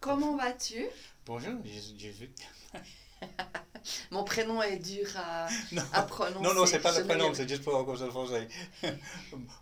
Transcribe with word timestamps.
comment 0.00 0.36
vas-tu? 0.36 0.86
Bonjour, 1.26 1.52
vu. 2.10 2.30
Mon 4.10 4.24
prénom 4.24 4.62
est 4.62 4.78
dur 4.78 5.06
à, 5.16 5.48
à 5.92 6.02
prononcer. 6.02 6.42
Non, 6.42 6.54
non, 6.54 6.66
c'est 6.66 6.80
pas 6.80 6.96
le 6.96 7.04
prénom, 7.04 7.32
c'est 7.34 7.48
juste 7.48 7.62
pour 7.62 7.84
cause 7.84 8.00
de 8.00 8.10
français. 8.10 8.48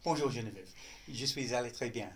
Bonjour 0.04 0.30
Geneviève, 0.30 0.66
je 1.12 1.24
suis 1.26 1.54
allé 1.54 1.70
très 1.70 1.90
bien. 1.90 2.08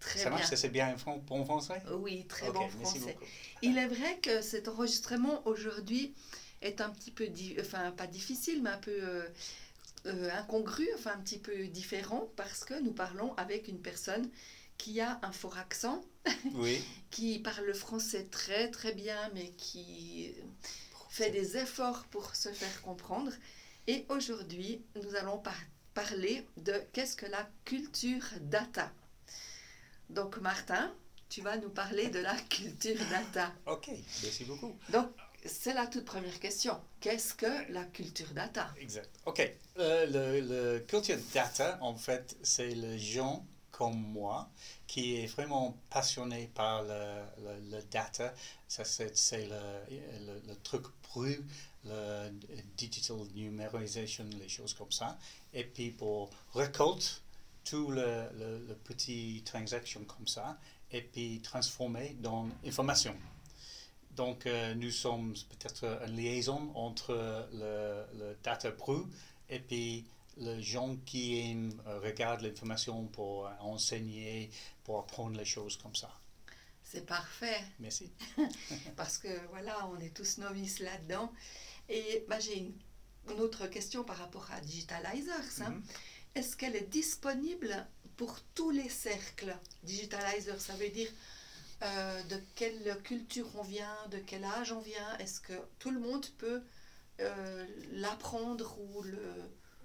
Très 0.00 0.18
ça 0.20 0.30
marche, 0.30 0.48
bien. 0.48 0.56
c'est 0.56 0.68
bien 0.68 0.96
bon 1.16 1.44
français? 1.44 1.80
Oui, 1.92 2.24
très 2.28 2.50
bon 2.50 2.68
français. 2.68 3.16
Il 3.62 3.78
est 3.78 3.86
vrai 3.86 4.18
que 4.22 4.40
cet 4.42 4.68
enregistrement 4.68 5.42
aujourd'hui 5.46 6.12
est 6.62 6.80
un 6.80 6.90
petit 6.90 7.10
peu, 7.12 7.28
di- 7.28 7.56
enfin 7.60 7.92
pas 7.92 8.06
difficile, 8.06 8.62
mais 8.62 8.70
un 8.70 8.78
peu 8.78 8.90
euh, 8.92 9.28
euh, 10.06 10.30
incongru, 10.38 10.88
enfin 10.96 11.12
un 11.12 11.20
petit 11.20 11.38
peu 11.38 11.66
différent, 11.68 12.28
parce 12.36 12.64
que 12.64 12.74
nous 12.80 12.92
parlons 12.92 13.34
avec 13.36 13.68
une 13.68 13.78
personne 13.80 14.28
qui 14.78 15.00
a 15.00 15.18
un 15.22 15.32
fort 15.32 15.58
accent, 15.58 16.02
Oui. 16.54 16.82
qui 17.10 17.38
parle 17.38 17.64
le 17.66 17.72
français 17.74 18.24
très 18.30 18.70
très 18.70 18.92
bien, 18.92 19.30
mais 19.34 19.50
qui 19.50 20.32
fait 21.10 21.30
des 21.30 21.56
efforts 21.56 22.04
pour 22.10 22.34
se 22.36 22.50
faire 22.52 22.82
comprendre. 22.82 23.32
Et 23.86 24.04
aujourd'hui, 24.08 24.82
nous 25.02 25.14
allons 25.14 25.38
par- 25.38 25.54
parler 25.94 26.46
de 26.58 26.74
qu'est-ce 26.92 27.16
que 27.16 27.26
la 27.26 27.48
culture 27.64 28.24
data. 28.40 28.92
Donc 30.10 30.36
Martin, 30.38 30.92
tu 31.28 31.40
vas 31.40 31.56
nous 31.56 31.70
parler 31.70 32.08
de 32.08 32.18
la 32.18 32.36
culture 32.50 32.98
data. 33.10 33.52
Ok, 33.66 33.88
merci 34.22 34.44
beaucoup. 34.44 34.76
Donc 34.90 35.08
c'est 35.44 35.74
la 35.74 35.86
toute 35.86 36.04
première 36.04 36.38
question. 36.40 36.80
Qu'est-ce 37.00 37.34
que 37.34 37.72
la 37.72 37.84
culture 37.84 38.30
data? 38.32 38.72
Exact. 38.78 39.08
Ok. 39.26 39.40
Euh, 39.78 40.06
le, 40.06 40.40
le 40.74 40.80
culture 40.80 41.18
data, 41.34 41.78
en 41.80 41.94
fait, 41.96 42.36
c'est 42.42 42.68
les 42.74 42.98
gens 42.98 43.46
comme 43.76 44.00
moi 44.00 44.48
qui 44.86 45.16
est 45.16 45.26
vraiment 45.26 45.76
passionné 45.90 46.50
par 46.54 46.82
le, 46.82 47.22
le, 47.70 47.82
data. 47.90 48.32
Ça, 48.68 48.84
c'est 48.84 49.46
le, 49.46 50.40
le, 50.46 50.54
truc 50.62 50.84
brut, 51.02 51.44
le 51.84 52.30
digital 52.76 53.18
numérisation, 53.34 54.24
les 54.40 54.48
choses 54.48 54.72
comme 54.72 54.90
ça. 54.90 55.18
Et 55.52 55.64
puis 55.64 55.90
pour 55.90 56.30
récolte 56.54 57.22
tout 57.64 57.90
le, 57.90 58.28
le 58.38 58.74
petit 58.84 59.42
transaction 59.44 60.04
comme 60.04 60.26
ça 60.26 60.56
et 60.90 61.02
puis 61.02 61.40
transformer 61.42 62.16
dans 62.20 62.48
information. 62.64 63.14
Donc, 64.12 64.46
euh, 64.46 64.74
nous 64.74 64.90
sommes 64.90 65.34
peut-être 65.50 65.84
une 66.08 66.16
liaison 66.16 66.70
entre 66.74 67.12
le, 67.52 68.06
le 68.18 68.36
data 68.42 68.70
brut 68.70 69.06
et 69.50 69.58
puis 69.58 70.06
les 70.36 70.62
gens 70.62 70.96
qui 71.06 71.38
aiment, 71.40 71.80
euh, 71.86 71.98
regardent 72.00 72.42
l'information 72.42 73.06
pour 73.08 73.46
euh, 73.46 73.50
enseigner, 73.60 74.50
pour 74.84 74.98
apprendre 75.00 75.36
les 75.38 75.44
choses 75.44 75.76
comme 75.78 75.94
ça. 75.94 76.10
C'est 76.82 77.04
parfait, 77.06 77.60
Merci. 77.80 78.10
parce 78.96 79.18
que 79.18 79.28
voilà, 79.50 79.88
on 79.88 79.98
est 79.98 80.14
tous 80.14 80.38
novices 80.38 80.78
là-dedans. 80.80 81.32
Et 81.88 82.24
bah, 82.28 82.38
j'ai 82.40 82.58
une, 82.58 82.72
une 83.30 83.40
autre 83.40 83.66
question 83.66 84.04
par 84.04 84.18
rapport 84.18 84.48
à 84.52 84.60
Digitalizers. 84.60 85.62
hein. 85.62 85.70
Mhm. 85.70 85.82
Est-ce 86.36 86.56
qu'elle 86.56 86.76
est 86.76 86.88
disponible 86.90 87.86
pour 88.16 88.38
tous 88.54 88.70
les 88.70 88.88
cercles? 88.88 89.56
Digitalizer, 89.82 90.60
ça 90.60 90.74
veut 90.76 90.90
dire 90.90 91.10
euh, 91.82 92.22
de 92.24 92.40
quelle 92.54 93.00
culture 93.02 93.48
on 93.56 93.62
vient, 93.62 93.96
de 94.10 94.18
quel 94.18 94.44
âge 94.44 94.72
on 94.72 94.80
vient? 94.80 95.16
Est-ce 95.18 95.40
que 95.40 95.54
tout 95.78 95.90
le 95.90 95.98
monde 96.00 96.26
peut 96.38 96.62
euh, 97.20 97.66
l'apprendre 97.92 98.78
ou 98.78 99.02
le, 99.02 99.20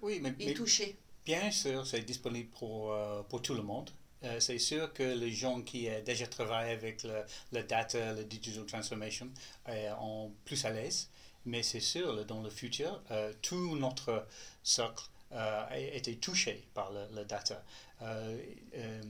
Oui, 0.02 0.20
mais, 0.20 0.34
y 0.38 0.44
mais 0.46 0.54
toucher 0.54 0.98
bien 1.24 1.50
sûr, 1.50 1.86
c'est 1.86 2.02
disponible 2.02 2.50
pour, 2.50 2.92
euh, 2.92 3.22
pour 3.24 3.42
tout 3.42 3.54
le 3.54 3.62
monde. 3.62 3.90
Euh, 4.24 4.40
c'est 4.40 4.58
sûr 4.58 4.92
que 4.92 5.02
les 5.02 5.32
gens 5.32 5.62
qui 5.62 5.88
euh, 5.88 6.00
déjà 6.02 6.26
travaillent 6.26 6.72
avec 6.72 7.02
le, 7.04 7.22
le 7.52 7.62
data, 7.62 8.12
le 8.14 8.24
digital 8.24 8.64
transformation, 8.66 9.28
euh, 9.68 9.90
sont 9.96 10.32
plus 10.44 10.64
à 10.64 10.70
l'aise. 10.70 11.10
Mais 11.44 11.62
c'est 11.62 11.80
sûr, 11.80 12.24
dans 12.26 12.42
le 12.42 12.50
futur, 12.50 13.02
euh, 13.10 13.32
tout 13.42 13.76
notre 13.76 14.26
cercle 14.62 15.04
euh, 15.32 15.64
a 15.68 15.78
été 15.78 16.16
touché 16.16 16.68
par 16.74 16.92
le, 16.92 17.06
le 17.16 17.24
data, 17.24 17.64
euh, 18.02 18.36
euh, 18.76 19.02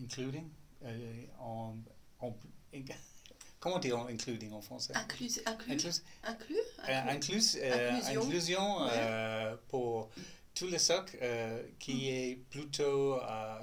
including, 0.00 0.48
euh, 0.84 1.24
en, 1.40 1.74
en- 2.20 2.34
comment 3.60 3.78
dire 3.78 3.98
including 4.08 4.52
en 4.52 4.60
français? 4.60 4.92
Inclus, 4.96 5.40
inclus, 5.46 5.72
Inclus- 5.72 6.02
inclus, 6.24 6.56
euh, 6.88 7.02
inclus. 7.08 7.56
euh, 7.56 7.90
Inclusion. 7.92 8.22
inclusion 8.22 8.82
Ouais. 8.84 8.90
euh, 8.94 9.56
pour 9.68 10.10
tout 10.54 10.66
le 10.66 10.78
cercle 10.78 11.16
euh, 11.22 11.62
qui 11.78 12.08
est 12.08 12.36
plutôt 12.50 13.18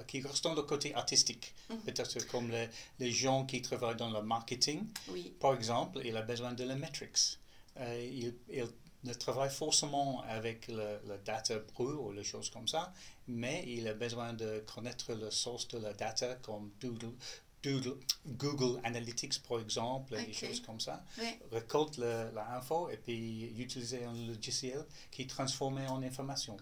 qui 0.06 0.22
au 0.56 0.62
côté 0.62 0.94
artistique. 0.94 1.54
Mhm. 1.68 1.78
Peut-être 1.80 2.26
comme 2.28 2.50
les, 2.50 2.68
les 2.98 3.10
gens 3.10 3.44
qui 3.44 3.60
travaillent 3.60 3.96
dans 3.96 4.10
le 4.10 4.22
marketing, 4.22 4.86
Oui, 5.08 5.34
par 5.40 5.52
exemple, 5.54 6.00
il 6.04 6.16
a 6.16 6.22
besoin 6.22 6.52
de 6.52 6.64
la 6.64 6.74
metrics. 6.74 7.38
Il, 7.78 8.34
il 8.48 8.66
ne 9.04 9.12
travaille 9.12 9.50
forcément 9.50 10.22
avec 10.22 10.68
le, 10.68 10.98
le 11.06 11.18
data 11.24 11.58
brut 11.58 11.96
ou 12.00 12.12
les 12.12 12.24
choses 12.24 12.48
comme 12.48 12.66
ça, 12.66 12.92
mais 13.28 13.62
il 13.66 13.86
a 13.88 13.92
besoin 13.94 14.32
de 14.32 14.64
connaître 14.74 15.12
le 15.12 15.30
source 15.30 15.68
de 15.68 15.78
la 15.78 15.92
data 15.92 16.36
comme 16.36 16.72
Doodle, 16.80 17.12
Doodle, 17.62 17.96
Google 18.26 18.80
Analytics, 18.84 19.42
par 19.42 19.60
exemple, 19.60 20.14
et 20.14 20.22
des 20.22 20.32
choses 20.32 20.60
comme 20.60 20.80
ça 20.80 21.04
ouais. 21.18 21.38
récolte 21.52 21.98
l'info 21.98 22.88
et 22.90 22.96
puis 22.96 23.52
utiliser 23.58 24.04
un 24.04 24.14
logiciel 24.26 24.84
qui 25.10 25.26
transforme 25.26 25.78
en 25.88 26.02
information. 26.02 26.56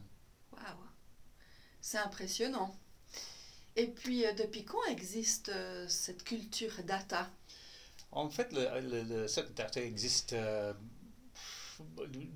Waouh, 0.52 0.88
c'est 1.80 1.98
impressionnant. 1.98 2.74
Et 3.76 3.86
puis, 3.88 4.26
euh, 4.26 4.32
depuis 4.32 4.64
quand 4.64 4.84
existe 4.86 5.48
euh, 5.50 5.86
cette 5.88 6.24
culture 6.24 6.82
data? 6.84 7.30
En 8.12 8.30
fait, 8.30 8.52
le, 8.52 8.80
le, 8.80 9.02
le- 9.02 9.28
cette 9.28 9.54
data 9.54 9.80
existe 9.82 10.32
euh, 10.32 10.72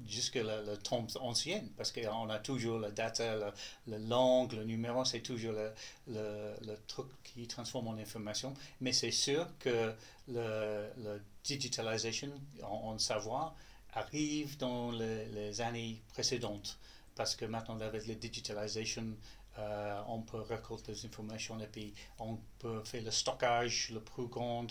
jusqu'à 0.07 0.43
le, 0.43 0.65
le 0.65 0.77
temps 0.77 1.07
ancien 1.21 1.63
parce 1.77 1.93
qu'on 1.93 2.29
a 2.31 2.39
toujours 2.39 2.79
la 2.79 2.91
data, 2.91 3.53
le, 3.87 3.99
langue, 3.99 4.53
le 4.53 4.65
numéro, 4.65 5.05
c'est 5.05 5.21
toujours 5.21 5.53
le, 5.53 5.73
le, 6.09 6.55
le 6.67 6.77
truc 6.87 7.07
qui 7.25 7.47
transforme 7.47 7.89
en 7.89 7.95
information. 7.99 8.55
Mais 8.81 8.93
c'est 8.93 9.11
sûr 9.11 9.47
que 9.59 9.93
le 10.29 11.21
digitalisation 11.45 12.31
en, 12.63 12.93
en 12.95 12.99
savoir 12.99 13.55
arrive 13.95 14.59
dans 14.59 14.91
les, 14.93 15.27
les 15.27 15.61
années 15.61 16.03
précédentes 16.13 16.79
parce 17.17 17.35
que 17.35 17.45
maintenant 17.45 17.81
avec 17.81 18.07
la 18.07 18.15
digitalisation 18.15 19.17
euh, 19.59 20.01
on 20.07 20.21
peut 20.21 20.41
récolter 20.41 20.93
des 20.93 21.07
informations 21.07 21.59
et 21.59 21.67
puis 21.67 21.93
on 22.21 22.39
peut 22.61 22.81
faire 22.85 23.03
le 23.03 23.11
stockage 23.11 23.91
le 23.93 24.01
plus 24.01 24.27
grand. 24.29 24.67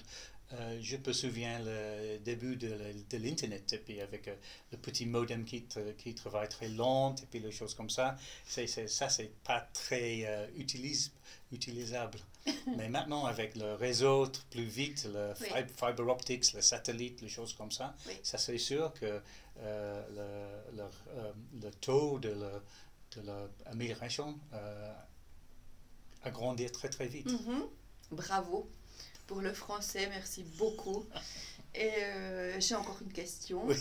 Euh, 0.53 0.79
je 0.81 0.95
me 0.95 1.11
souviens 1.11 1.59
le 1.59 2.19
début 2.19 2.55
de, 2.55 2.69
de 3.09 3.17
l'Internet, 3.17 3.73
et 3.73 3.77
puis 3.79 3.99
avec 3.99 4.29
euh, 4.29 4.35
le 4.71 4.77
petit 4.77 5.05
modem 5.05 5.43
qui, 5.43 5.65
qui 5.97 6.15
travaille 6.15 6.47
très 6.47 6.69
lent, 6.69 7.13
et 7.21 7.25
puis 7.29 7.39
les 7.39 7.51
choses 7.51 7.73
comme 7.73 7.89
ça. 7.89 8.15
C'est, 8.45 8.65
c'est- 8.65 8.87
ça, 8.87 9.09
c'est 9.09 9.29
pas 9.43 9.59
très 9.73 10.23
euh, 10.25 10.47
utilis- 10.57 11.11
utilisable. 11.51 12.19
Mais 12.77 12.87
maintenant, 12.87 13.25
avec 13.25 13.57
le 13.57 13.73
réseau 13.73 14.25
plus 14.49 14.63
vite, 14.63 15.05
le 15.13 15.33
Oui. 15.41 15.47
fib- 15.49 15.67
fiber 15.69 16.07
optics, 16.09 16.53
le 16.53 16.61
satellite, 16.61 17.19
les 17.21 17.27
choses 17.29 17.53
comme 17.53 17.71
ça, 17.71 17.93
Oui. 18.07 18.13
ça 18.23 18.37
c'est 18.37 18.57
sûr 18.57 18.93
que 18.93 19.19
le, 19.61 20.01
le, 20.77 21.61
le 21.61 21.71
taux 21.81 22.19
de, 22.19 22.29
de 22.29 23.21
l'amélioration 23.65 24.39
euh, 24.53 24.93
a 26.23 26.29
grandi 26.31 26.69
très 26.71 26.88
très 26.89 27.07
vite. 27.07 27.25
Mhm. 27.29 27.63
Bravo 28.11 28.69
pour 29.27 29.41
le 29.41 29.53
français, 29.53 30.07
merci 30.09 30.44
beaucoup. 30.57 31.06
Et 31.75 31.91
euh, 32.03 32.59
j'ai 32.59 32.75
encore 32.75 33.00
une 33.01 33.13
question. 33.13 33.65
Oui. 33.65 33.75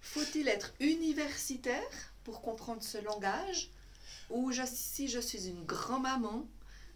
Faut-il 0.00 0.48
être 0.48 0.74
universitaire 0.80 1.82
pour 2.24 2.42
comprendre 2.42 2.82
ce 2.82 2.98
langage? 2.98 3.70
Ou 4.30 4.52
je- 4.52 4.62
si 4.66 5.08
je 5.08 5.20
suis 5.20 5.48
une 5.48 5.64
grand-maman 5.64 6.46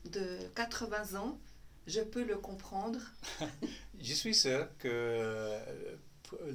de 0.05 0.39
80 0.55 1.15
ans, 1.19 1.39
je 1.87 2.01
peux 2.01 2.25
le 2.25 2.37
comprendre? 2.37 3.01
Je 4.01 4.15
suis 4.15 4.35
sûr 4.35 4.67
que 4.79 4.89
euh, 4.89 5.97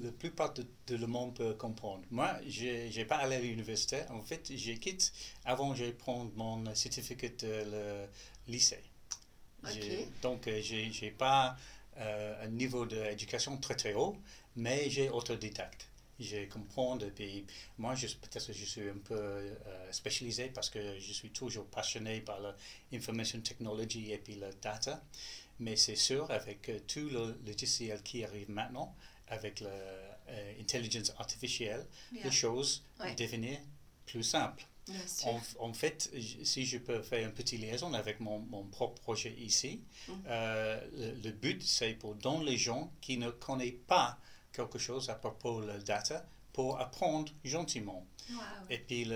la 0.03 0.11
plupart 0.11 0.53
de, 0.53 0.65
de 0.87 0.95
le 0.97 1.07
monde 1.07 1.33
peut 1.35 1.53
comprendre. 1.53 2.03
Moi, 2.11 2.35
je 2.47 2.93
n'ai 2.97 3.05
pas 3.05 3.17
allé 3.17 3.37
à 3.37 3.39
l'université. 3.39 4.01
En 4.09 4.21
fait, 4.21 4.51
j'ai 4.53 4.77
quitté 4.77 5.05
avant 5.45 5.73
de 5.73 5.91
prendre 5.91 6.31
mon 6.35 6.75
certificat 6.75 7.29
de 7.39 7.47
le 7.71 8.05
lycée. 8.47 8.83
Donc, 10.21 10.47
euh, 10.47 10.61
j'ai 10.61 10.91
j'ai 10.91 11.11
pas 11.11 11.57
euh, 11.97 12.45
un 12.45 12.47
niveau 12.47 12.85
d'éducation 12.85 13.57
très 13.57 13.75
très 13.75 13.93
haut, 13.93 14.15
mais 14.55 14.89
j'ai 14.89 15.09
autodidacte. 15.09 15.87
Je 16.19 16.45
comprends 16.45 16.97
et 16.99 17.11
puis 17.11 17.45
moi, 17.77 17.93
peut-être 17.93 18.47
que 18.47 18.53
je 18.53 18.65
suis 18.65 18.89
un 18.89 18.97
peu 19.03 19.15
euh, 19.15 19.91
spécialisé 19.91 20.49
parce 20.49 20.69
que 20.69 20.99
je 20.99 21.13
suis 21.13 21.29
toujours 21.29 21.65
passionné 21.67 22.21
par 22.21 22.39
l'information 22.91 23.39
technology 23.41 24.11
et 24.11 24.17
puis 24.17 24.35
la 24.35 24.51
data. 24.53 25.03
Mais 25.59 25.75
c'est 25.75 25.95
sûr, 25.95 26.29
avec 26.31 26.69
euh, 26.69 26.79
tout 26.87 27.07
le 27.09 27.37
logiciel 27.45 28.01
qui 28.03 28.23
arrive 28.23 28.49
maintenant, 28.49 28.95
avec 29.27 29.63
l'intelligence 30.57 31.11
artificielle, 31.19 31.85
Yeah. 32.11 32.23
les 32.25 32.31
choses 32.31 32.83
Ouais. 32.99 33.13
deviennent 33.15 33.59
plus 34.05 34.23
simples. 34.23 34.65
En, 35.59 35.73
fait, 35.73 36.11
si 36.43 36.65
je 36.65 36.77
peux 36.77 37.01
faire 37.01 37.25
une 37.25 37.33
petite 37.33 37.59
liaison 37.59 37.93
avec 37.93 38.19
mon, 38.19 38.39
mon 38.39 38.63
propre 38.63 39.01
projet 39.01 39.33
ici, 39.37 39.81
mm. 40.07 40.13
euh, 40.27 41.13
le, 41.23 41.31
but, 41.31 41.61
c'est 41.63 41.93
pour 41.93 42.15
donner 42.15 42.45
les 42.45 42.57
gens 42.57 42.91
qui 43.01 43.17
ne 43.17 43.29
connaissent 43.29 43.73
pas 43.87 44.17
quelque 44.51 44.79
chose 44.79 45.09
à 45.09 45.15
propos 45.15 45.61
de 45.61 45.67
la 45.67 45.77
data 45.79 46.25
pour 46.53 46.79
apprendre 46.79 47.31
gentiment. 47.43 48.05
Et 48.69 48.79
puis, 48.79 49.07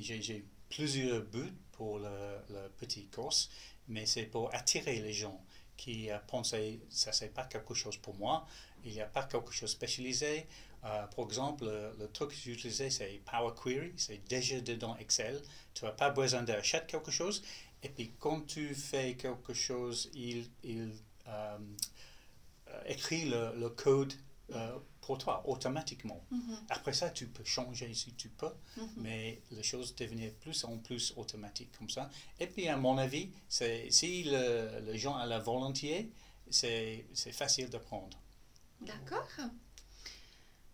j'ai 0.00 0.44
plusieurs 0.68 1.22
buts 1.22 1.54
pour 1.72 1.98
le, 1.98 2.38
le 2.50 2.68
petit 2.78 3.06
course, 3.06 3.50
mais 3.88 4.06
c'est 4.06 4.24
pour 4.24 4.54
attirer 4.54 5.00
les 5.00 5.12
gens 5.12 5.40
qui 5.76 6.08
pensent 6.26 6.50
que 6.50 6.78
ça, 6.90 7.12
c'est 7.12 7.32
pas 7.32 7.44
quelque 7.44 7.72
chose 7.74 7.96
pour 7.96 8.14
moi, 8.16 8.46
il 8.84 8.92
n'y 8.92 9.00
a 9.00 9.06
pas 9.06 9.24
quelque 9.24 9.52
chose 9.52 9.70
spécialisé. 9.70 10.46
Euh, 10.84 11.06
par 11.06 11.24
exemple, 11.24 11.64
le, 11.64 12.08
truc 12.12 12.30
que 12.30 12.34
j'utilisais, 12.36 12.90
c'est 12.90 13.20
Power 13.30 13.52
Query, 13.60 13.92
c'est 13.96 14.26
déjà 14.28 14.60
dedans 14.60 14.96
Excel. 14.98 15.40
Tu 15.74 15.84
n'as 15.84 15.92
pas 15.92 16.10
besoin 16.10 16.42
d'acheter 16.42 16.86
quelque 16.86 17.10
chose. 17.10 17.42
Et 17.82 17.88
puis, 17.88 18.12
quand 18.18 18.46
tu 18.46 18.74
fais 18.74 19.14
quelque 19.14 19.54
chose, 19.54 20.10
il, 20.14 20.48
il 20.62 20.92
euh, 21.26 21.58
écrit 22.86 23.24
le, 23.28 23.54
le 23.56 23.68
code 23.70 24.12
euh, 24.54 24.78
pour 25.00 25.18
toi 25.18 25.42
automatiquement. 25.46 26.22
Mm-hmm. 26.32 26.56
Après 26.70 26.92
ça, 26.92 27.10
tu 27.10 27.26
peux 27.26 27.44
changer 27.44 27.92
si 27.94 28.12
tu 28.12 28.28
peux, 28.28 28.46
Mm-hmm. 28.46 28.88
mais 28.98 29.40
les 29.50 29.62
choses 29.62 29.94
devenaient 29.96 30.34
plus 30.40 30.64
en 30.64 30.78
plus 30.78 31.12
automatiques 31.16 31.70
comme 31.76 31.90
ça. 31.90 32.10
Et 32.38 32.46
puis, 32.46 32.68
à 32.68 32.76
mon 32.76 32.98
avis, 32.98 33.30
si 33.48 34.24
le, 34.24 34.80
les 34.86 34.98
gens 34.98 35.16
à 35.16 35.26
la 35.26 35.42
c'est, 36.50 37.04
c'est 37.12 37.32
facile 37.32 37.68
d'apprendre. 37.68 38.16
D'accord. 38.80 39.26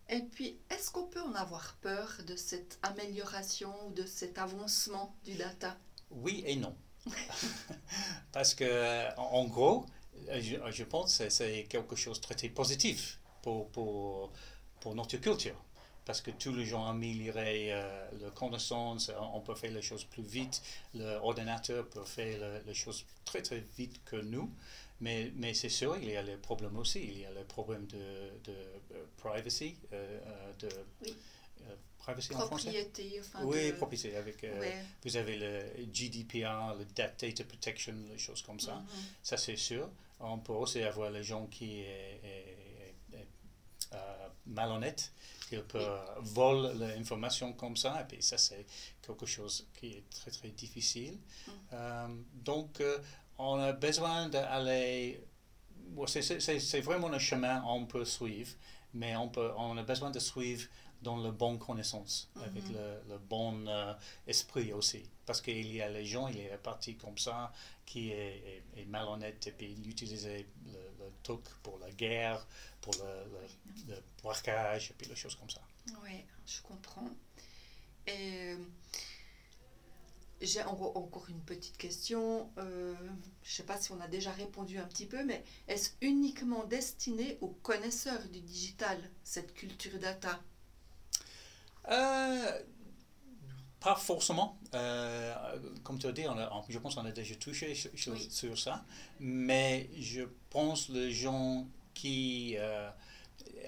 Et 0.09 0.21
puis, 0.21 0.59
est-ce 0.69 0.91
qu'on 0.91 1.07
peut 1.07 1.21
en 1.21 1.33
avoir 1.33 1.75
peur 1.81 2.11
de 2.27 2.35
cette 2.35 2.77
amélioration 2.83 3.73
ou 3.87 3.91
de 3.91 4.05
cet 4.05 4.37
avancement 4.37 5.15
du 5.23 5.33
data? 5.33 5.77
Oui 6.11 6.43
et 6.45 6.55
non. 6.55 6.75
Parce 8.31 8.53
que, 8.53 9.15
en 9.17 9.45
gros, 9.45 9.85
je, 10.29 10.83
pense 10.83 11.17
que 11.17 11.29
c'est 11.29 11.63
quelque 11.69 11.95
chose 11.95 12.21
de 12.21 12.27
très 12.35 12.49
positif 12.49 13.19
pour, 13.41 13.69
pour, 13.69 14.31
pour 14.79 14.95
notre 14.95 15.17
culture. 15.17 15.64
Parce 16.05 16.21
que 16.21 16.29
tous 16.31 16.53
les 16.53 16.65
gens 16.65 16.85
amélioreraient 16.85 17.71
euh, 17.71 18.07
la 18.21 18.29
connaissance, 18.29 19.11
on 19.33 19.41
peut 19.41 19.55
faire 19.55 19.71
les 19.71 19.81
choses 19.81 20.03
plus 20.03 20.21
vite, 20.23 20.61
l'ordinateur 20.93 21.87
peut 21.89 22.05
faire 22.05 22.61
les 22.65 22.73
choses 22.75 23.03
très 23.25 23.41
très 23.41 23.63
vite 23.77 23.99
que 24.05 24.17
nous. 24.17 24.49
Mais, 25.01 25.31
mais 25.35 25.53
c'est 25.53 25.67
sûr, 25.69 25.97
il 25.97 26.09
y 26.09 26.15
a 26.15 26.21
les 26.21 26.37
problèmes 26.37 26.77
aussi. 26.77 27.03
Il 27.03 27.19
y 27.19 27.25
a 27.25 27.31
le 27.31 27.43
problème 27.43 27.85
de, 27.87 27.97
de 28.45 28.55
euh, 28.93 29.03
privacy, 29.17 29.75
euh, 29.91 30.19
euh, 30.25 30.53
de 30.59 30.69
Oui. 31.01 31.15
euh, 31.63 31.75
privacy 31.97 32.33
en 32.33 32.39
français? 32.45 32.69
Propriété, 32.71 33.19
enfin. 33.19 33.43
Oui, 33.43 33.71
de- 33.71 33.75
propriété. 33.75 34.15
Avec, 34.15 34.41
euh. 34.45 34.81
Vous 35.03 35.17
avez 35.17 35.35
le 35.37 35.65
GDPR, 35.91 36.75
le 36.79 36.85
Da- 36.95 37.11
Data 37.19 37.43
Protection, 37.43 37.93
les 38.09 38.17
choses 38.17 38.41
comme 38.43 38.59
ça. 38.59 38.75
Mhm. 38.75 38.85
Ça, 39.21 39.35
c'est 39.37 39.57
sûr. 39.57 39.89
On 40.21 40.37
peut 40.37 40.53
aussi 40.53 40.81
avoir 40.81 41.09
les 41.11 41.23
gens 41.23 41.47
qui 41.47 41.81
est, 41.81 42.21
est- 42.23 43.13
est- 43.13 43.27
euh, 44.47 44.51
malhonnêtes, 44.53 45.11
qui 45.49 45.57
peuvent 45.57 45.99
voler 46.21 46.73
l'information 46.95 47.53
comme 47.53 47.77
ça. 47.77 48.01
Et 48.01 48.05
puis 48.05 48.21
ça, 48.23 48.37
c'est 48.37 48.65
quelque 49.01 49.25
chose 49.25 49.67
qui 49.79 49.87
est 49.97 50.09
très, 50.09 50.31
très 50.31 50.49
difficile. 50.49 51.17
Mm. 51.47 51.51
Euh, 51.73 52.07
donc, 52.43 52.81
euh, 52.81 52.97
on 53.37 53.59
a 53.59 53.73
besoin 53.73 54.29
d'aller... 54.29 55.21
c'est- 56.07 56.81
vraiment 56.81 57.11
un 57.11 57.19
chemin 57.19 57.61
qu'on 57.61 57.85
peut 57.85 58.05
suivre, 58.05 58.51
mais 58.93 59.15
on, 59.15 59.29
peut, 59.29 59.51
on 59.57 59.77
a 59.77 59.83
besoin 59.83 60.09
de 60.11 60.19
suivre 60.19 60.67
dans 61.01 61.17
la 61.17 61.31
bonne 61.31 61.59
connaissance, 61.59 62.29
avec 62.41 62.63
Mhm. 62.63 62.73
le, 62.73 63.13
le 63.13 63.17
bon 63.19 63.67
euh, 63.67 63.93
esprit 64.25 64.73
aussi. 64.73 65.03
Parce 65.25 65.41
qu'il 65.41 65.71
y 65.71 65.81
a 65.81 65.89
les 65.89 66.05
gens, 66.05 66.27
il 66.29 66.37
y 66.41 66.45
a 66.47 66.51
des 66.51 66.57
parties 66.57 66.95
comme 66.95 67.17
ça 67.17 67.51
qui 67.85 68.09
est, 68.11 68.63
est, 68.75 68.81
est 68.81 68.85
malhonnête 68.85 69.45
et 69.47 69.51
puis 69.51 69.75
il 69.77 69.87
utilise 69.89 70.25
le, 70.25 70.79
le 71.05 71.13
truc 71.23 71.41
pour 71.63 71.77
la 71.79 71.91
guerre, 71.91 72.45
pour 72.81 72.93
le, 72.95 73.31
le, 73.87 73.95
le 73.95 74.01
braquage 74.21 74.91
et 74.91 74.93
puis 74.93 75.07
les 75.07 75.15
choses 75.15 75.35
comme 75.35 75.49
ça. 75.49 75.61
Oui, 76.03 76.23
je 76.45 76.61
comprends. 76.61 77.09
Et 78.07 78.53
euh, 78.53 78.57
j'ai 80.41 80.63
en- 80.63 80.73
encore 80.95 81.29
une 81.29 81.41
petite 81.41 81.77
question. 81.77 82.51
Euh, 82.57 82.93
je 83.43 83.49
ne 83.49 83.53
sais 83.55 83.63
pas 83.63 83.79
si 83.79 83.91
on 83.91 83.99
a 84.01 84.07
déjà 84.07 84.31
répondu 84.31 84.77
un 84.77 84.85
petit 84.87 85.05
peu, 85.05 85.23
mais 85.23 85.43
est-ce 85.67 85.91
uniquement 86.01 86.63
destiné 86.65 87.37
aux 87.41 87.49
connaisseurs 87.49 88.23
du 88.29 88.41
digital, 88.41 88.99
cette 89.23 89.53
culture 89.53 89.97
data? 89.99 90.39
Euh, 91.87 92.63
pas 93.85 93.95
forcément. 93.95 94.57
Euh, 94.73 95.33
comme 95.83 95.99
tu 95.99 96.07
as 96.07 96.11
dit, 96.11 96.25
on 96.27 96.37
a- 96.37 96.49
on- 96.55 96.63
je 96.67 96.79
pense 96.79 96.95
qu'on 96.95 97.05
a 97.05 97.11
déjà 97.21 97.35
touché 97.35 97.67
sur, 97.75 97.91
sur- 98.03 98.13
Oui. 98.13 98.27
sur 98.31 98.57
ça. 98.65 98.83
Mais 99.19 99.89
je 100.11 100.23
pense 100.49 100.89
les 100.89 101.11
gens 101.11 101.67
qui... 101.93 102.55
euh, 102.57 102.89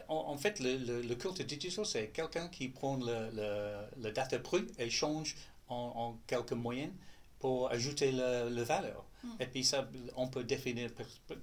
en, 0.10 0.16
en 0.34 0.38
fait, 0.38 0.60
le, 0.60 0.72
le, 0.78 1.02
le 1.02 1.16
culte 1.16 1.42
digital, 1.44 1.86
c'est 1.86 2.08
quelqu'un 2.10 2.48
qui 2.56 2.66
prend 2.70 2.96
le, 2.98 3.30
le, 3.40 3.52
le 4.04 4.12
data 4.12 4.38
brut 4.40 4.68
et 4.80 4.90
change 4.90 5.36
en, 5.70 5.76
en 5.76 6.18
quelques 6.28 6.54
moyens 6.54 6.92
pour 7.40 7.70
ajouter 7.72 8.12
le 8.12 8.64
valeur. 8.64 9.04
Mm. 9.28 9.42
Et 9.42 9.48
puis 9.48 9.64
ça, 9.64 9.90
on 10.16 10.28
peut 10.28 10.44
définir 10.44 10.92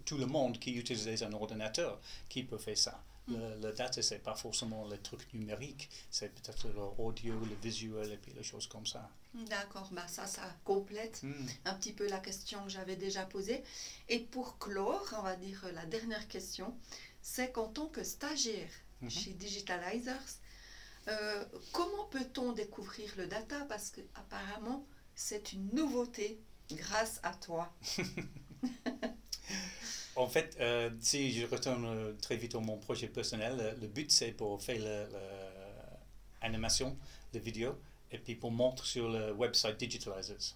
tout 0.05 0.17
le 0.19 0.27
monde 0.27 0.59
qui 0.59 0.73
utilise 0.75 1.23
un 1.23 1.33
ordinateur 1.33 2.01
qui 2.29 2.43
peut 2.45 2.59
faire 2.59 2.79
ça. 2.79 3.03
Le, 3.27 3.37
le 3.63 3.73
data, 3.73 4.03
c'est 4.03 4.19
pas 4.23 4.35
forcément 4.35 4.87
les 4.87 4.99
trucs 4.99 5.33
numériques, 5.33 5.89
c'est 6.11 6.29
peut-être 6.35 6.69
l'audio, 6.75 7.33
le 7.41 7.57
visuel 7.63 8.13
et 8.13 8.19
puis 8.19 8.33
les 8.35 8.43
choses 8.43 8.67
comme 8.67 8.85
ça. 8.87 9.09
D'accord, 9.49 9.89
bah 9.93 10.07
ça, 10.09 10.27
ça 10.27 10.43
complète 10.63 11.23
Hmm. 11.23 11.47
un 11.65 11.75
petit 11.75 11.95
peu 11.95 12.07
la 12.07 12.19
question 12.19 12.63
que 12.65 12.69
j'avais 12.71 12.97
déjà 12.97 13.25
posée. 13.25 13.63
Et 14.11 14.19
pour 14.21 14.59
clore, 14.59 15.09
on 15.19 15.23
va 15.23 15.37
dire 15.37 15.65
la 15.75 15.87
dernière 15.87 16.29
question, 16.29 16.77
c'est 17.23 17.51
qu'en 17.51 17.69
tant 17.69 17.87
que 17.87 18.05
stagiaire 18.05 18.71
Mhm. 19.01 19.11
chez 19.11 19.31
Digitalizers, 19.33 20.31
euh, 21.09 21.45
comment 21.73 22.05
peut-on 22.11 22.53
découvrir 22.53 23.11
le 23.17 23.27
data? 23.27 23.65
Parce 23.69 23.89
que 23.91 24.03
apparemment, 24.15 24.87
c'est 25.15 25.53
une 25.55 25.69
nouveauté 25.75 26.39
grâce 26.71 27.21
à 27.23 27.33
toi. 27.35 27.73
En 30.17 30.29
fait, 30.29 30.57
euh, 30.61 30.91
si 31.01 31.33
je 31.33 31.45
retourne 31.45 31.85
euh, 31.87 32.13
très 32.23 32.37
vite 32.37 32.55
à 32.55 32.61
mon 32.61 32.77
projet 32.79 33.09
personnel, 33.09 33.57
le, 33.57 33.81
le 33.81 33.89
but 33.89 34.13
c'est 34.13 34.31
pour 34.31 34.63
faire 34.63 35.09
l'animation 36.41 36.97
de 37.33 37.39
vidéo 37.41 37.77
et 38.13 38.19
puis 38.19 38.37
pour 38.37 38.53
montrer 38.53 38.87
sur 38.87 39.09
le 39.09 39.33
website 39.33 39.77
Digitalizers. 39.79 40.55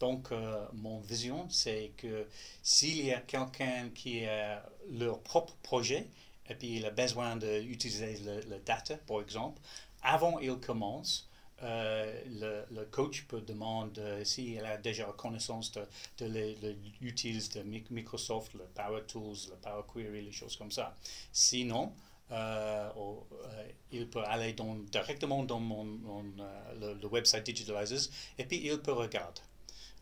Donc, 0.00 0.32
euh, 0.32 0.66
mon 0.72 1.00
vision, 1.00 1.48
c'est 1.48 1.92
que 1.96 2.26
s'il 2.62 3.04
y 3.06 3.12
a 3.12 3.20
quelqu'un 3.20 3.88
qui 3.94 4.24
a 4.26 4.64
leur 4.90 5.20
propre 5.20 5.54
projet 5.62 6.08
et 6.48 6.54
puis 6.54 6.76
il 6.76 6.86
a 6.86 6.90
besoin 6.90 7.36
d'utiliser 7.36 8.18
le, 8.24 8.40
le 8.50 8.58
data, 8.60 8.96
par 8.96 9.20
exemple, 9.20 9.60
avant 10.02 10.38
il 10.40 10.56
commence, 10.56 11.28
euh, 11.28 11.31
le, 11.62 12.64
le 12.70 12.84
coach 12.86 13.24
peut 13.28 13.40
demander 13.40 14.00
euh, 14.00 14.24
s'il 14.24 14.64
a 14.64 14.76
déjà 14.76 15.04
connaissance 15.16 15.72
de, 15.72 15.82
de 16.18 16.26
les- 16.26 16.54
les 16.56 16.76
utils 17.00 17.48
de 17.54 17.62
Mi- 17.62 17.84
Microsoft, 17.90 18.54
le 18.54 18.64
Power 18.74 19.02
Tools, 19.06 19.36
le 19.50 19.56
Power 19.56 19.82
Query, 19.92 20.22
les 20.22 20.32
choses 20.32 20.56
comme 20.56 20.70
ça. 20.72 20.96
Sinon, 21.32 21.92
euh, 22.30 22.90
euh, 22.96 23.68
il 23.92 24.08
peut 24.08 24.22
aller 24.24 24.52
dans- 24.54 24.74
directement 24.90 25.42
dans 25.44 25.60
mon, 25.60 25.84
mon, 25.84 26.24
euh, 26.40 26.94
le, 26.94 27.00
le 27.00 27.06
website 27.08 27.44
Digitalizers 27.44 28.10
et 28.38 28.44
puis 28.44 28.60
il 28.64 28.78
peut 28.78 28.92
regarder. 28.92 29.40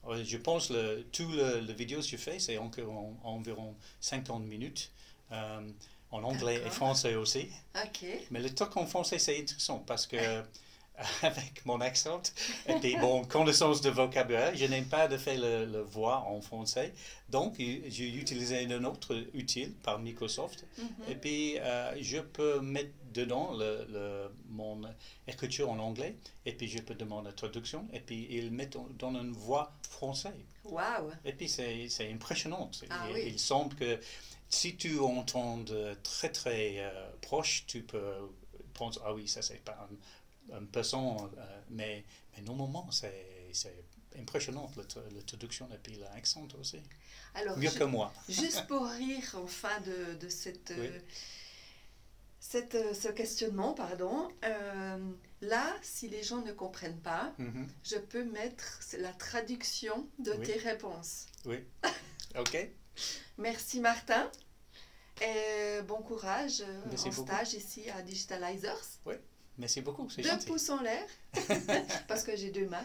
Euh, 0.07 0.25
Je 0.25 0.39
pense 0.39 0.69
que 0.69 1.03
tout 1.13 1.29
le, 1.29 1.61
le 1.61 1.73
vidéo 1.75 2.01
que 2.01 2.07
je 2.07 2.17
fais, 2.17 2.39
c'est 2.39 2.57
environ, 2.59 3.17
environ 3.23 3.75
50 4.01 4.45
minutes, 4.45 4.91
euh, 5.33 5.61
en 6.11 6.23
anglais 6.25 6.57
et 6.67 6.71
français 6.71 7.15
aussi. 7.17 7.49
Ok. 7.85 8.05
Mais 8.31 8.41
le 8.41 8.53
truc 8.55 8.77
en 8.77 8.87
français, 8.87 9.19
c'est 9.19 9.39
intéressant 9.39 9.81
parce 9.81 10.07
que 10.07 10.17
avec 11.23 11.65
mon 11.67 11.81
accent 11.81 12.23
et 12.67 12.75
puis 12.75 12.97
mon 12.97 13.25
connaissance 13.25 13.81
de 13.81 13.91
vocabulaire, 13.91 14.55
je 14.57 14.65
n'aime 14.67 14.87
pas 14.87 15.09
de 15.09 15.17
faire 15.17 15.39
le, 15.41 15.65
le 15.67 15.81
voix 15.83 16.19
en 16.29 16.41
français. 16.41 16.93
Donc, 17.29 17.55
j'ai 17.59 18.09
utilisé 18.09 18.67
un 18.67 18.85
autre 18.85 19.15
outil 19.35 19.67
par 19.83 19.99
Microsoft. 19.99 20.67
Mhm. 20.79 20.87
Et 21.11 21.15
puis, 21.15 21.59
euh, 21.59 21.95
je 22.03 22.19
peux 22.19 22.61
mettre 22.61 22.91
dedans 23.15 23.53
le, 23.57 23.87
le- 23.91 24.31
mon 24.51 24.83
écriture 25.29 25.71
en 25.71 25.79
anglais. 25.79 26.17
Et 26.47 26.53
puis, 26.53 26.69
je 26.69 26.79
peux 26.79 26.95
demander 26.95 27.29
la 27.29 27.33
traduction. 27.33 27.87
Et 27.93 28.01
puis, 28.01 28.27
il 28.31 28.51
met 28.51 28.77
en- 28.77 28.89
dans 28.99 29.11
une 29.15 29.33
voix 29.33 29.73
française. 29.89 30.33
Waouh. 30.65 31.11
Et 31.25 31.33
puis, 31.33 31.49
c'est 31.49 31.89
impressionnant. 32.13 32.71
Ah 32.91 33.07
il, 33.11 33.15
oui. 33.15 33.23
il 33.29 33.39
semble 33.39 33.75
que 33.77 33.99
si 34.49 34.75
tu 34.77 34.99
entends 34.99 35.65
très, 36.03 36.31
très 36.31 36.75
euh, 36.79 36.91
proche, 37.21 37.65
tu 37.69 37.83
peux 37.83 38.03
penser, 38.75 38.99
ah 39.05 39.15
oui, 39.15 39.29
ça, 39.29 39.43
c'est 39.43 39.63
pas 39.65 39.73
un, 39.89 39.95
un 40.53 40.65
person, 40.65 41.31
euh, 41.39 41.61
mais, 41.71 42.05
mais 42.37 42.43
normalement, 42.43 42.91
c'est 42.91 43.49
c'est 43.53 43.85
impressionnant, 44.19 44.71
la, 44.77 44.85
tra- 44.85 45.15
la 45.15 45.23
traduction 45.23 45.69
et 45.73 45.79
puis 45.79 45.95
l'accent 45.97 46.47
aussi. 46.61 46.81
Alors, 47.35 47.57
Mieux 47.59 47.71
que 47.71 47.85
moi. 47.85 48.13
juste 48.29 48.67
pour 48.67 48.87
rire, 48.87 49.37
enfin, 49.43 49.81
de, 49.81 50.15
de 50.15 50.29
cette... 50.29 50.73
Oui. 50.77 50.87
euh, 50.87 50.99
cette, 52.41 52.75
euh, 52.75 52.95
ce 52.95 53.09
questionnement, 53.09 53.75
pardon, 53.75 54.29
euh, 54.45 55.13
là, 55.43 55.77
si 55.83 56.09
les 56.09 56.23
gens 56.23 56.41
ne 56.43 56.53
comprennent 56.53 57.01
pas, 57.01 57.33
Mhm. 57.39 57.69
je 57.85 57.97
peux 57.97 58.25
mettre 58.25 58.81
la 58.99 59.13
traduction 59.13 60.09
de 60.19 60.33
Oui. 60.33 60.47
tes 60.47 60.57
réponses. 60.59 61.27
Oui. 61.45 61.59
OK. 62.39 62.57
Merci 63.39 63.81
Martin. 63.81 64.31
Et 65.23 65.83
bon 65.83 66.01
courage 66.03 66.63
Merci 66.87 67.09
en 67.09 67.11
beaucoup. 67.13 67.27
stage 67.31 67.53
ici 67.55 67.91
à 67.91 68.01
Digitalizers. 68.03 68.99
Merci 69.61 69.83
beaucoup. 69.83 70.09
Deux 70.17 70.23
gentil. 70.23 70.47
pouces 70.47 70.71
en 70.71 70.81
l'air, 70.81 71.07
parce 72.09 72.25
que 72.25 72.35
j'ai 72.35 72.51
deux 72.51 72.67
mains. 72.67 72.85